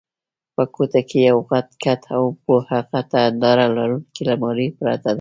په 0.55 0.63
کوټه 0.73 1.01
کې 1.09 1.19
یو 1.29 1.37
غټ 1.49 1.67
کټ 1.83 2.01
او 2.15 2.23
یوه 2.47 2.59
غټه 2.91 3.17
هنداره 3.25 3.65
لرونکې 3.77 4.21
المارۍ 4.25 4.67
پرته 4.77 5.07
وه. 5.09 5.09